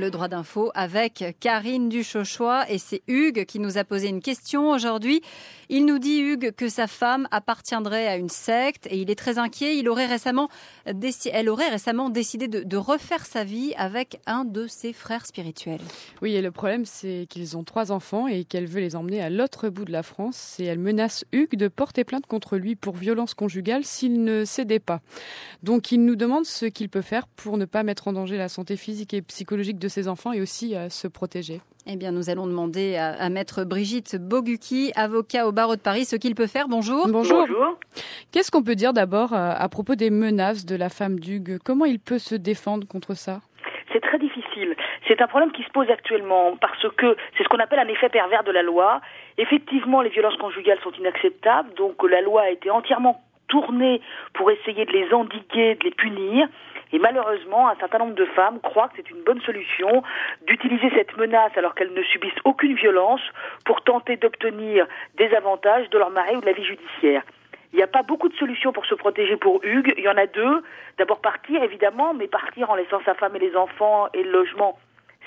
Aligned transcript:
le 0.00 0.10
droit 0.10 0.28
d'info 0.28 0.70
avec 0.74 1.36
Karine 1.40 1.90
Duchochois 1.90 2.68
et 2.70 2.78
c'est 2.78 3.02
Hugues 3.06 3.44
qui 3.44 3.58
nous 3.58 3.76
a 3.76 3.84
posé 3.84 4.08
une 4.08 4.22
question 4.22 4.70
aujourd'hui. 4.70 5.20
Il 5.68 5.84
nous 5.84 5.98
dit 5.98 6.20
Hugues 6.20 6.52
que 6.52 6.68
sa 6.68 6.86
femme 6.86 7.28
appartiendrait 7.30 8.08
à 8.08 8.16
une 8.16 8.30
secte 8.30 8.86
et 8.86 8.96
il 8.96 9.10
est 9.10 9.14
très 9.14 9.38
inquiet. 9.38 9.76
Il 9.76 9.88
aurait 9.88 10.06
récemment 10.06 10.48
elle 11.32 11.48
aurait 11.50 11.68
récemment 11.68 12.08
décidé 12.08 12.48
de, 12.48 12.62
de 12.62 12.76
refaire 12.78 13.26
sa 13.26 13.44
vie 13.44 13.74
avec 13.76 14.20
un 14.26 14.44
de 14.46 14.66
ses 14.66 14.94
frères 14.94 15.26
spirituels. 15.26 15.80
Oui, 16.22 16.34
et 16.34 16.40
le 16.40 16.50
problème 16.50 16.86
c'est 16.86 17.26
qu'ils 17.28 17.58
ont 17.58 17.62
trois 17.62 17.92
enfants 17.92 18.26
et 18.26 18.44
qu'elle 18.44 18.66
veut 18.66 18.80
les 18.80 18.96
emmener 18.96 19.20
à 19.20 19.28
l'autre 19.28 19.68
bout 19.68 19.84
de 19.84 19.92
la 19.92 20.02
France 20.02 20.56
et 20.58 20.64
elle 20.64 20.78
menace 20.78 21.26
Hugues 21.32 21.56
de 21.56 21.68
porter 21.68 22.04
plainte 22.04 22.26
contre 22.26 22.56
lui 22.56 22.74
pour 22.74 22.96
violence 22.96 23.34
conjugale 23.34 23.84
s'il 23.84 24.24
ne 24.24 24.46
cédait 24.46 24.80
pas. 24.80 25.02
Donc 25.62 25.92
il 25.92 26.02
nous 26.02 26.16
demande 26.16 26.46
ce 26.46 26.64
qu'il 26.64 26.88
peut 26.88 27.02
faire 27.02 27.26
pour 27.28 27.58
ne 27.58 27.66
pas 27.66 27.82
mettre 27.82 28.08
en 28.08 28.14
danger 28.14 28.38
la 28.38 28.48
santé 28.48 28.78
physique 28.78 29.12
et 29.12 29.20
psychologique 29.20 29.78
de 29.78 29.89
ses 29.90 30.08
enfants 30.08 30.32
et 30.32 30.40
aussi 30.40 30.74
à 30.74 30.88
se 30.88 31.06
protéger. 31.08 31.60
Eh 31.86 31.96
bien, 31.96 32.12
nous 32.12 32.30
allons 32.30 32.46
demander 32.46 32.96
à, 32.96 33.28
maître 33.30 33.64
Brigitte 33.64 34.16
Boguki, 34.16 34.92
avocat 34.96 35.46
au 35.46 35.52
barreau 35.52 35.76
de 35.76 35.80
Paris, 35.80 36.04
ce 36.04 36.16
qu'il 36.16 36.34
peut 36.34 36.46
faire. 36.46 36.68
Bonjour. 36.68 37.08
Bonjour. 37.08 37.46
Qu'est-ce 38.32 38.50
qu'on 38.50 38.62
peut 38.62 38.74
dire 38.74 38.92
d'abord 38.92 39.32
euh, 39.32 39.52
à, 39.56 39.68
propos 39.68 39.94
des 39.94 40.10
menaces 40.10 40.66
de 40.66 40.76
la 40.76 40.88
femme 40.88 41.18
d'Hugues 41.18 41.58
Comment 41.64 41.86
il 41.86 41.98
peut 41.98 42.18
se 42.18 42.34
défendre 42.34 42.86
contre 42.86 43.14
ça? 43.14 43.40
C'est 43.92 44.00
très 44.00 44.18
difficile. 44.18 44.76
C'est 45.08 45.20
un 45.20 45.26
problème 45.26 45.52
qui 45.52 45.64
se 45.64 45.70
pose 45.70 45.90
actuellement 45.90 46.56
parce 46.60 46.86
que 46.96 47.16
c'est 47.36 47.42
ce 47.42 47.48
qu'on 47.48 47.58
appelle 47.58 47.80
un 47.80 47.88
effet 47.88 48.08
pervers 48.08 48.44
de 48.44 48.52
la 48.52 48.62
loi. 48.62 49.00
Effectivement, 49.38 50.02
les 50.02 50.10
violences 50.10 50.36
conjugales 50.36 50.78
sont 50.84 50.92
inacceptables, 50.92 51.74
donc 51.74 51.96
la 52.08 52.20
loi 52.20 52.42
a 52.42 52.50
été 52.50 52.70
entièrement 52.70 53.20
tournée 53.50 54.00
pour 54.32 54.50
essayer 54.50 54.86
de 54.86 54.92
les 54.92 55.12
endiguer, 55.12 55.74
de 55.74 55.84
les 55.84 55.90
punir. 55.90 56.48
Et 56.92 56.98
malheureusement, 56.98 57.68
un 57.68 57.76
certain 57.76 57.98
nombre 57.98 58.14
de 58.14 58.24
femmes 58.24 58.58
croient 58.60 58.88
que 58.88 58.94
c'est 58.96 59.10
une 59.10 59.22
bonne 59.22 59.40
solution 59.42 60.02
d'utiliser 60.46 60.90
cette 60.96 61.16
menace 61.16 61.52
alors 61.56 61.74
qu'elles 61.74 61.92
ne 61.92 62.02
subissent 62.02 62.42
aucune 62.44 62.74
violence 62.74 63.20
pour 63.64 63.82
tenter 63.82 64.16
d'obtenir 64.16 64.86
des 65.16 65.32
avantages 65.34 65.88
de 65.90 65.98
leur 65.98 66.10
mari 66.10 66.36
ou 66.36 66.40
de 66.40 66.46
la 66.46 66.52
vie 66.52 66.64
judiciaire. 66.64 67.22
Il 67.72 67.76
n'y 67.76 67.82
a 67.82 67.86
pas 67.86 68.02
beaucoup 68.02 68.28
de 68.28 68.34
solutions 68.34 68.72
pour 68.72 68.84
se 68.86 68.96
protéger 68.96 69.36
pour 69.36 69.60
Hugues. 69.62 69.94
Il 69.96 70.02
y 70.02 70.08
en 70.08 70.16
a 70.16 70.26
deux. 70.26 70.62
D'abord 70.98 71.20
partir, 71.20 71.62
évidemment, 71.62 72.14
mais 72.14 72.26
partir 72.26 72.68
en 72.70 72.74
laissant 72.74 73.00
sa 73.04 73.14
femme 73.14 73.36
et 73.36 73.38
les 73.38 73.54
enfants 73.54 74.08
et 74.12 74.24
le 74.24 74.32
logement 74.32 74.76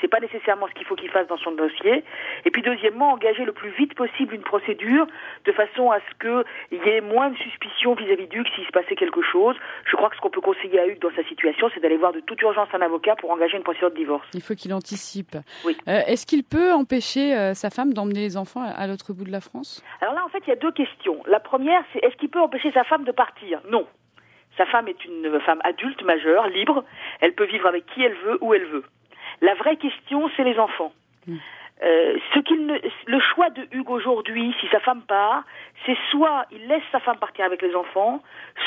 c'est 0.04 0.10
pas 0.10 0.20
nécessairement 0.20 0.68
ce 0.68 0.74
qu'il 0.74 0.86
faut 0.86 0.96
qu'il 0.96 1.10
fasse 1.10 1.28
dans 1.28 1.38
son 1.38 1.54
dossier. 1.54 2.04
Et 2.44 2.52
puis 2.52 2.62
deuxièmement, 2.62 3.14
engager 3.14 3.46
le 3.46 3.54
plus 3.54 3.70
vite 3.70 3.96
possible 3.96 4.36
une 4.36 4.42
procédure 4.42 5.08
de 5.46 5.52
façon 5.54 5.92
à 5.92 6.00
ce 6.00 6.44
qu'il 6.70 6.84
y 6.86 6.90
ait 6.90 7.00
moins 7.00 7.30
de 7.30 7.38
suspicions 7.38 7.96
vis-à-vis 7.96 8.28
d'Hugues 8.28 8.50
s'il 8.54 8.66
se 8.66 8.72
passait 8.72 8.96
quelque 8.96 9.22
chose. 9.22 9.56
Je 9.86 9.96
crois 9.96 10.10
que 10.10 10.18
ce 10.18 10.22
qu'on 10.22 10.30
peut 10.30 10.42
conseiller 10.42 10.78
à 10.78 10.88
Hugues 10.88 11.00
dans 11.00 11.16
sa 11.16 11.24
situation, 11.24 11.70
c'est 11.74 11.80
d'aller 11.80 11.96
voir 11.96 12.12
de 12.12 12.20
toute 12.20 12.42
urgence 12.42 12.68
un 12.74 12.82
avocat 12.82 13.16
pour 13.16 13.32
engager 13.32 13.56
une 13.56 13.64
procédure 13.64 13.92
de 13.92 13.96
divorce. 13.96 14.28
Il 14.34 14.42
faut 14.42 14.56
qu'il 14.56 14.74
anticipe. 14.74 15.38
Oui. 15.64 15.78
Euh, 15.88 16.02
est-ce 16.06 16.26
qu'il 16.26 16.44
peut 16.44 16.74
empêcher 16.74 17.34
euh, 17.34 17.54
sa 17.54 17.70
femme 17.70 17.94
d'emmener 17.94 18.20
les 18.20 18.36
enfants 18.36 18.64
à 18.76 18.86
l'autre 18.88 19.14
bout 19.14 19.24
de 19.24 19.32
la 19.32 19.40
France? 19.42 19.82
Alors 20.02 20.16
là, 20.16 20.26
en 20.26 20.30
fait, 20.30 20.44
il 20.46 20.50
y 20.50 20.54
a 20.54 20.58
deux 20.58 20.74
questions. 20.74 21.24
La 21.28 21.40
première, 21.40 21.82
c'est 21.94 22.04
est-ce 22.04 22.18
qu'il 22.18 22.30
peut 22.30 22.42
empêcher 22.42 22.74
sa 22.74 22.84
femme 22.84 23.06
de 23.06 23.14
partir? 23.14 23.62
Non. 23.70 23.88
Sa 24.58 24.66
femme 24.66 24.88
est 24.90 25.06
une 25.06 25.40
femme 25.40 25.62
adulte, 25.64 26.04
majeure, 26.04 26.48
libre. 26.50 26.84
Elle 27.22 27.34
peut 27.34 27.46
vivre 27.46 27.68
avec 27.68 27.86
qui 27.88 28.04
elle 28.04 28.16
veut, 28.26 28.38
où 28.42 28.54
elle 28.54 28.66
veut. 28.66 28.84
La 29.44 29.54
vraie 29.56 29.76
question, 29.76 30.32
c'est 30.36 30.46
les 30.46 30.58
enfants. 30.58 30.94
Mm. 31.28 31.36
Euh, 31.84 32.18
ce 32.34 32.40
qu'il 32.40 32.66
ne, 32.66 32.76
le 33.08 33.20
choix 33.20 33.50
de 33.50 33.68
Hugues 33.74 33.90
aujourd'hui, 33.90 34.56
si 34.62 34.68
sa 34.70 34.80
femme 34.80 35.02
part, 35.02 35.44
c'est 35.86 35.98
soit 36.12 36.46
il 36.52 36.66
laisse 36.68 36.84
sa 36.94 37.02
femme 37.02 37.18
partir 37.18 37.44
avec 37.44 37.62
les 37.62 37.76
enfants, 37.76 38.22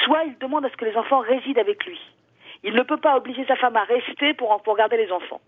soit 0.05 0.24
il 0.24 0.36
demande 0.36 0.66
à 0.66 0.70
ce 0.70 0.77
que 0.77 0.84
les 0.84 0.96
enfants 0.96 1.20
résident 1.20 1.60
avec 1.60 1.86
lui. 1.86 1.98
Il 2.62 2.74
ne 2.74 2.83
peut 2.83 2.98
pas 2.98 3.16
obliger 3.16 3.46
sa 3.46 3.56
femme 3.56 3.77
à 3.77 3.84
rester 3.84 4.34
pour, 4.34 4.60
pour 4.62 4.77
garder 4.77 4.98
les 4.98 5.10
enfants. 5.10 5.41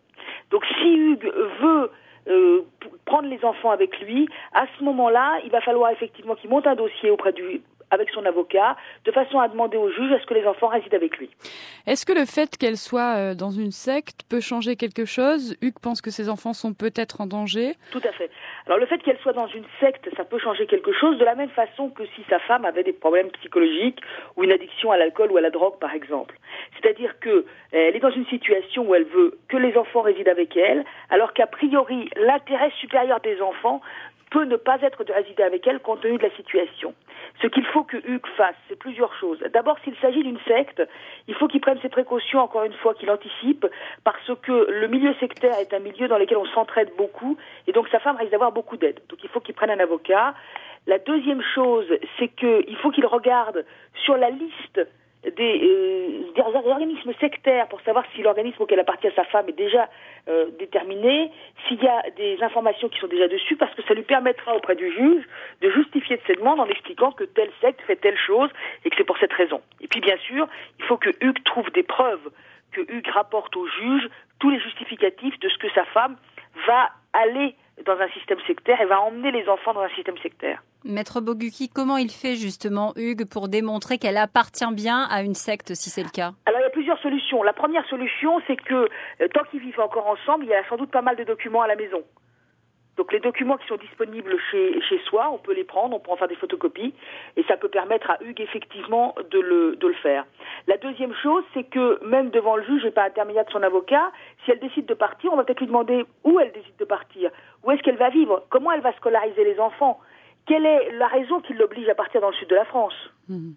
Donc 0.51 0.65
si 0.65 0.95
Hugues 0.97 1.31
veut 1.61 1.91
euh, 2.29 2.63
prendre 3.05 3.29
les 3.29 3.45
enfants 3.45 3.71
avec 3.71 4.01
lui, 4.01 4.29
à 4.55 4.65
ce 4.79 4.85
moment-là, 4.85 5.41
il 5.45 5.51
va 5.51 5.61
falloir 5.61 5.91
effectivement 5.91 6.37
qu'il 6.37 6.49
monte 6.49 6.67
un 6.67 6.75
dossier 6.75 7.11
auprès 7.11 7.35
du 7.35 7.61
avec 7.91 8.11
son 8.11 8.25
avocat, 8.25 8.77
de 9.05 9.13
façon 9.13 9.39
à 9.39 9.49
demander 9.49 9.77
au 9.77 9.91
juge 9.91 10.13
est-ce 10.13 10.27
que 10.27 10.35
les 10.35 10.47
enfants 10.47 10.69
résident 10.69 10.97
avec 10.97 11.17
lui. 11.19 11.31
Est-ce 11.87 12.05
que 12.05 12.13
le 12.13 12.25
fait 12.25 12.57
qu'elle 12.57 12.77
soit 12.77 13.17
euh, 13.17 13.35
dans 13.35 13.51
une 13.51 13.73
secte 13.73 14.23
peut 14.29 14.41
changer 14.41 14.77
quelque 14.77 15.05
chose? 15.05 15.57
Hugues 15.63 15.79
pense 15.81 16.01
que 16.01 16.11
ses 16.11 16.29
enfants 16.29 16.53
sont 16.53 16.75
peut-être 16.75 17.21
en 17.21 17.27
danger. 17.27 17.75
Tout 17.91 18.03
à 18.05 18.13
fait. 18.13 18.31
Alors 18.67 18.79
le 18.79 18.87
fait 18.87 18.99
qu'elle 18.99 19.19
soit 19.19 19.33
dans 19.33 19.47
une 19.47 19.65
secte, 19.81 20.09
ça 20.17 20.25
peut 20.25 20.39
changer 20.39 20.67
quelque 20.67 20.93
chose 20.93 21.19
de 21.19 21.25
la 21.25 21.35
même 21.35 21.51
façon 21.51 21.89
que 21.91 22.05
si 22.15 22.23
sa 22.29 22.39
femme 22.41 22.65
avait 22.65 22.85
des 22.85 22.93
problèmes 22.93 23.31
psychologiques 23.31 24.01
ou 24.37 24.45
une 24.45 24.53
addiction 24.53 24.91
à 24.91 24.97
l'alcool 24.97 25.33
ou 25.33 25.37
à 25.37 25.41
la 25.41 25.51
drogue 25.51 25.79
par 25.79 25.95
exemple. 25.95 26.37
C'est-à-dire 26.75 27.19
que 27.21 27.47
elle 27.73 27.97
est 27.97 28.01
dans 28.01 28.11
une 28.11 28.27
situation 28.27 28.89
où 28.89 28.95
elle 28.95 29.05
veut 29.05 29.39
que 29.49 29.57
les 29.57 29.77
enfants 29.77 30.03
résident 30.03 30.31
avec 30.31 30.57
elle, 30.57 30.85
alors 31.11 31.33
qu'a 31.33 31.47
priori 31.47 32.11
l'intérêt 32.17 32.71
supérieur 32.79 33.21
des 33.21 33.41
enfants 33.41 33.81
peut 34.31 34.45
ne 34.45 34.57
pas 34.57 34.79
être 34.83 35.05
de 35.05 35.13
résider 35.13 35.43
avec 35.43 35.67
elle 35.67 35.81
compte 35.81 36.01
tenu 36.01 36.19
de 36.19 36.23
la 36.23 36.35
situation. 36.37 36.95
Ce 37.43 37.47
qu'il 37.47 37.65
faut 37.67 37.85
que 37.85 37.97
Hugues 37.97 38.27
fasse, 38.37 38.57
c'est 38.69 38.79
plusieurs 38.79 39.15
choses. 39.15 39.39
D'abord, 39.53 39.79
s'il 39.85 39.97
s'agit 39.97 40.23
d'une 40.23 40.39
secte, 40.47 40.83
il 41.27 41.35
faut 41.35 41.49
qu'il 41.49 41.61
prenne 41.61 41.79
ses 41.81 41.89
précautions, 41.89 42.41
encore 42.41 42.65
une 42.65 42.73
fois, 42.75 42.95
qu'il 42.95 43.11
anticipe, 43.11 43.67
parce 44.05 44.31
que 44.43 44.71
le 44.71 44.89
milieu 44.89 45.15
sectaire 45.15 45.59
est 45.59 45.73
un 45.73 45.79
milieu 45.79 46.09
dans 46.09 46.19
lequel 46.19 46.39
on 46.39 46.47
s'entraide 46.47 46.91
beaucoup, 46.97 47.37
et 47.67 47.73
donc 47.73 47.89
sa 47.89 48.01
femme 48.01 48.17
risque 48.17 48.33
d'avoir 48.33 48.53
beaucoup 48.53 48.77
d'aide. 48.77 49.01
Donc 49.09 49.23
il 49.23 49.29
faut 49.29 49.41
qu'il 49.41 49.55
prenne 49.55 49.71
un 49.71 49.81
avocat. 49.81 50.35
La 50.87 50.99
deuxième 50.99 51.43
chose, 51.55 51.87
c'est 52.19 52.29
qu'il 52.29 52.77
faut 52.83 52.91
qu'il 52.91 53.07
regarde 53.07 53.65
sur 54.05 54.17
la 54.17 54.31
liste 54.31 54.81
des, 55.25 55.61
euh, 55.63 56.33
des, 56.35 56.69
organismes 56.69 57.13
sectaires 57.21 57.67
pour 57.69 57.81
savoir 57.83 58.05
si 58.15 58.23
l'organisme 58.23 58.63
auquel 58.63 58.79
appartient 58.81 59.09
sa 59.17 59.25
femme 59.25 59.49
est 59.49 59.57
déjà 59.57 59.89
euh, 60.29 60.47
déterminé, 60.59 61.31
s'il 61.69 61.83
y 61.83 61.87
a 61.87 62.03
des 62.17 62.43
informations 62.43 62.89
qui 62.89 62.99
sont 62.99 63.07
déjà 63.07 63.29
dessus, 63.29 63.57
parce 63.57 63.75
que 63.75 63.83
ça 63.83 63.95
lui 63.95 64.03
permettra 64.03 64.55
auprès 64.57 64.75
du 64.75 64.91
juge 64.91 65.25
de 65.61 65.71
justifier 65.71 66.17
de 66.17 66.23
ses 66.27 66.35
demandes 66.35 66.61
en 66.61 66.67
expliquant 66.67 67.13
que 67.13 67.25
telle 67.25 67.51
secte 67.61 67.81
fait 67.83 67.97
telle 67.97 68.19
chose 68.19 68.51
et 68.85 68.91
que 68.91 68.97
c'est 68.97 69.05
pour 69.05 69.19
cette 69.19 69.33
raison. 69.33 69.61
Et 69.81 69.89
puis 69.89 70.01
bien 70.01 70.17
sûr, 70.19 70.49
il 70.79 70.85
faut 70.87 70.97
que 70.97 71.11
Hugues 71.21 71.43
trouve 71.45 71.71
des 71.73 71.83
preuves, 71.83 72.31
que 72.73 72.81
Hugues 72.81 73.09
rapporte 73.09 73.55
au 73.57 73.67
juge 73.67 74.09
tous 74.41 74.51
les 74.51 74.61
justificatifs 74.61 75.39
de 75.41 75.49
ce 75.49 75.59
que 75.59 75.71
sa 75.71 75.85
femme 75.85 76.17
va 76.67 76.91
aller 77.13 77.55
dans 77.89 77.99
un 78.01 78.09
système 78.11 78.39
sectaire 78.47 78.81
et 78.81 78.85
va 78.85 79.01
emmener 79.01 79.33
les 79.33 79.49
enfants 79.49 79.73
dans 79.73 79.81
un 79.81 79.89
système 79.91 80.17
sectaire. 80.19 80.63
Maître 80.85 81.21
Boguki, 81.21 81.69
comment 81.69 81.97
il 81.97 82.11
fait 82.11 82.37
justement, 82.37 82.93
Hugues, 82.97 83.25
pour 83.29 83.49
démontrer 83.49 83.99
qu'elle 83.99 84.17
appartient 84.17 84.73
bien 84.73 85.09
à 85.11 85.23
une 85.23 85.35
secte, 85.35 85.75
si 85.75 85.91
c'est 85.91 86.05
le 86.05 86.11
cas? 86.11 86.33
Alors, 86.47 86.61
il 86.61 86.65
y 86.65 86.67
a 86.67 86.71
plusieurs 86.71 87.01
solutions. 87.01 87.43
La 87.43 87.53
première 87.53 87.85
solution, 87.87 88.41
c'est 88.47 88.57
que 88.57 88.89
euh, 89.21 89.29
tant 89.35 89.43
qu'ils 89.51 89.61
vivent 89.61 89.81
encore 89.81 90.07
ensemble, 90.07 90.45
il 90.45 90.51
y 90.51 90.55
a 90.55 90.63
sans 90.69 90.77
doute 90.77 90.91
pas 90.91 91.03
mal 91.03 91.17
de 91.17 91.25
documents 91.25 91.63
à 91.63 91.67
la 91.67 91.77
maison. 91.77 92.03
Donc 92.99 93.13
les 93.13 93.21
documents 93.21 93.57
qui 93.57 93.67
sont 93.69 93.77
disponibles 93.77 94.37
chez, 94.51 95.01
soi, 95.07 95.31
on 95.33 95.39
peut 95.39 95.55
les 95.55 95.63
prendre, 95.63 95.97
on 95.97 96.01
peut 96.01 96.11
en 96.11 96.17
faire 96.17 96.27
des 96.27 96.35
photocopies, 96.35 96.93
et 97.37 97.45
ça 97.45 97.57
peut 97.57 97.69
permettre 97.69 98.11
à 98.11 98.19
Hugues 98.23 98.41
effectivement 98.41 99.15
de 99.31 99.39
le, 99.39 99.79
faire. 100.03 100.27
La 100.67 100.77
deuxième 100.77 101.15
chose, 101.15 101.45
c'est 101.55 101.63
que 101.63 102.05
même 102.05 102.31
devant 102.31 102.57
le 102.57 102.65
juge 102.65 102.85
et 102.85 102.91
par 102.91 103.05
intermédiaire 103.05 103.45
de 103.45 103.51
son 103.51 103.63
avocat, 103.63 104.11
si 104.45 104.51
elle 104.51 104.59
décide 104.59 104.87
de 104.87 104.95
partir, 104.95 105.33
on 105.33 105.37
va 105.37 105.45
peut-être 105.45 105.61
lui 105.61 105.69
demander 105.69 106.05
où 106.25 106.41
elle 106.41 106.53
décide 106.53 106.77
de 106.79 106.85
partir, 106.85 107.31
où 107.63 107.71
est-ce 107.71 107.83
qu'elle 107.83 107.97
va 107.97 108.11
vivre, 108.11 108.45
comment 108.51 108.73
elle 108.73 108.81
va 108.81 108.93
scolariser 108.97 109.45
les 109.45 109.61
enfants, 109.61 110.01
quelle 110.47 110.67
est 110.67 110.91
la 110.93 111.07
raison 111.07 111.41
qui 111.41 111.55
l'oblige 111.55 111.89
à 111.89 111.95
partir 111.95 112.21
dans 112.21 112.31
le 112.31 112.35
sud 112.35 112.49
de 112.49 112.57
la 112.57 112.65
France? 112.65 112.95
Mmh. 113.29 113.53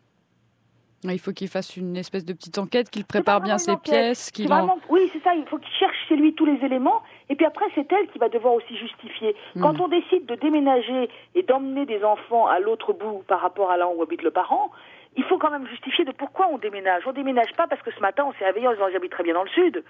Il 1.03 1.19
faut 1.19 1.31
qu'il 1.31 1.47
fasse 1.47 1.77
une 1.77 1.97
espèce 1.97 2.25
de 2.25 2.33
petite 2.33 2.57
enquête, 2.57 2.89
qu'il 2.89 3.05
prépare 3.05 3.41
bien 3.41 3.57
ses 3.57 3.75
pièces. 3.77 4.29
Qu'il 4.31 4.51
en... 4.53 4.77
Oui, 4.89 5.09
c'est 5.11 5.23
ça. 5.23 5.33
Il 5.33 5.45
faut 5.45 5.57
qu'il 5.57 5.73
cherche 5.79 5.97
chez 6.07 6.15
lui 6.15 6.33
tous 6.33 6.45
les 6.45 6.63
éléments. 6.63 7.01
Et 7.29 7.35
puis 7.35 7.45
après, 7.45 7.65
c'est 7.73 7.91
elle 7.91 8.07
qui 8.07 8.19
va 8.19 8.29
devoir 8.29 8.53
aussi 8.53 8.77
justifier. 8.77 9.35
Hmm. 9.55 9.61
Quand 9.61 9.79
on 9.79 9.87
décide 9.87 10.25
de 10.25 10.35
déménager 10.35 11.09
et 11.33 11.43
d'emmener 11.43 11.85
des 11.85 12.03
enfants 12.03 12.45
à 12.47 12.59
l'autre 12.59 12.93
bout 12.93 13.23
par 13.27 13.41
rapport 13.41 13.71
à 13.71 13.77
là 13.77 13.87
où 13.87 14.01
habite 14.03 14.21
le 14.21 14.31
parent, 14.31 14.71
il 15.17 15.23
faut 15.23 15.37
quand 15.37 15.51
même 15.51 15.67
justifier 15.67 16.05
de 16.05 16.11
pourquoi 16.11 16.47
on 16.51 16.57
déménage. 16.57 17.03
On 17.07 17.13
déménage 17.13 17.53
pas 17.57 17.67
parce 17.67 17.81
que 17.81 17.91
ce 17.91 17.99
matin 17.99 18.25
on 18.27 18.33
s'est 18.33 18.45
réveillé 18.45 18.67
en 18.67 18.73
disant 18.73 18.85
j'habite 18.91 19.11
très 19.11 19.23
bien 19.23 19.33
dans 19.33 19.43
le 19.43 19.49
sud. 19.49 19.83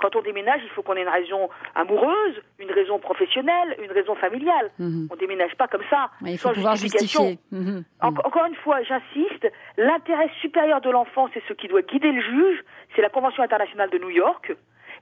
Quand 0.00 0.16
on 0.16 0.22
déménage, 0.22 0.60
il 0.64 0.70
faut 0.70 0.82
qu'on 0.82 0.96
ait 0.96 1.02
une 1.02 1.08
raison 1.08 1.48
amoureuse, 1.74 2.42
une 2.58 2.70
raison 2.70 2.98
professionnelle, 2.98 3.76
une 3.82 3.92
raison 3.92 4.14
familiale. 4.14 4.70
Mhm. 4.78 5.08
On 5.10 5.16
déménage 5.16 5.54
pas 5.56 5.68
comme 5.68 5.84
ça. 5.90 6.10
il 6.24 6.38
faut 6.38 6.50
pouvoir 6.50 6.76
justifier. 6.76 7.38
Mhm. 7.52 7.84
encore 8.00 8.46
une 8.46 8.54
fois, 8.56 8.82
j'insiste, 8.82 9.46
l'intérêt 9.76 10.30
supérieur 10.40 10.80
de 10.80 10.90
l'enfant, 10.90 11.28
c'est 11.34 11.42
ce 11.48 11.52
qui 11.52 11.68
doit 11.68 11.82
guider 11.82 12.12
le 12.12 12.22
juge, 12.22 12.64
c'est 12.94 13.02
la 13.02 13.10
Convention 13.10 13.42
internationale 13.42 13.90
de 13.90 13.98
New 13.98 14.10
York. 14.10 14.52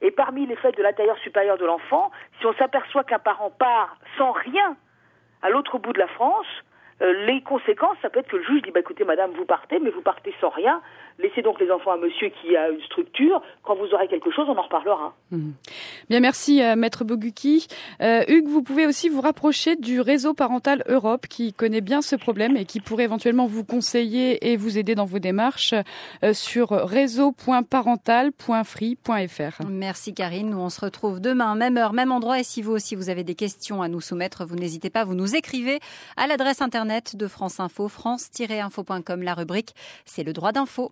Et 0.01 0.11
parmi 0.11 0.47
les 0.47 0.57
faits 0.57 0.77
de 0.77 0.83
l'intérieur 0.83 1.19
supérieur 1.19 1.59
de 1.59 1.65
l'enfant, 1.65 2.11
si 2.39 2.47
on 2.47 2.55
s'aperçoit 2.55 3.05
qu'un 3.05 3.19
parent 3.19 3.51
part 3.51 3.97
sans 4.17 4.33
rien 4.33 4.77
à 5.43 5.51
l'autre 5.51 5.79
bout 5.79 5.93
de 5.93 5.99
la 5.99 6.09
France, 6.09 6.47
euh, 7.01 7.27
les 7.27 7.43
conséquences, 7.43 7.97
ça 8.03 8.11
peut 8.11 8.21
être 8.21 8.29
que 8.29 8.37
le 8.37 8.45
juge 8.45 8.63
dit 8.63 8.71
bah, 8.71 8.81
écoutez, 8.81 9.05
madame, 9.05 9.31
vous 9.33 9.45
partez, 9.45 9.79
mais 9.79 9.91
vous 9.91 10.03
partez 10.03 10.35
sans 10.41 10.51
rien. 10.51 10.81
Laissez 11.21 11.43
donc 11.43 11.61
les 11.61 11.69
enfants 11.73 11.91
à 11.91 11.97
monsieur 11.97 12.29
qui 12.29 12.57
a 12.57 12.71
une 12.71 12.81
structure. 12.83 13.43
Quand 13.65 13.75
vous 13.75 13.93
aurez 13.93 14.07
quelque 14.07 14.31
chose, 14.31 14.47
on 14.49 14.57
en 14.57 14.63
reparlera. 14.63 15.17
Mmh. 15.33 15.51
Bien, 16.11 16.21
merci 16.21 16.63
euh, 16.63 16.77
Maître 16.77 17.03
Boguki. 17.03 17.67
Euh, 18.01 18.23
Hugues, 18.29 18.47
vous 18.47 18.63
pouvez 18.63 18.87
aussi 18.87 19.09
vous 19.09 19.21
rapprocher 19.21 19.75
du 19.75 20.01
réseau 20.01 20.33
parental 20.33 20.85
Europe 20.87 21.27
qui 21.29 21.53
connaît 21.53 21.81
bien 21.81 22.03
ce 22.03 22.15
problème 22.15 22.57
et 22.57 22.65
qui 22.65 22.79
pourrait 22.79 23.03
éventuellement 23.05 23.47
vous 23.47 23.65
conseiller 23.65 24.53
et 24.53 24.57
vous 24.57 24.79
aider 24.79 24.95
dans 24.95 25.07
vos 25.07 25.19
démarches 25.19 25.75
euh, 26.23 26.33
sur 26.33 26.71
réseau.parental.free.fr. 26.71 29.67
Merci 29.69 30.15
Karine. 30.15 30.51
Nous 30.51 30.61
on 30.61 30.69
se 30.69 30.81
retrouve 30.81 31.21
demain, 31.21 31.57
même 31.57 31.79
heure, 31.79 31.95
même 31.95 32.13
endroit. 32.13 32.39
Et 32.39 32.45
si 32.45 32.63
vous 32.63 32.71
aussi 32.73 32.95
vous 32.95 33.11
avez 33.11 33.25
des 33.25 33.35
questions 33.35 33.83
à 33.83 33.89
nous 33.89 34.01
soumettre, 34.01 34.47
vous 34.47 34.55
n'hésitez 34.55 34.91
pas, 34.91 35.05
vous 35.05 35.15
nous 35.15 35.35
écrivez 35.35 35.81
à 36.17 36.29
l'adresse 36.29 36.63
de 36.89 37.27
France 37.27 37.61
Info, 37.61 37.89
france-info.com. 37.89 39.23
La 39.23 39.35
rubrique, 39.35 39.75
c'est 40.07 40.25
le 40.25 40.33
droit 40.33 40.53
d'info. 40.53 40.87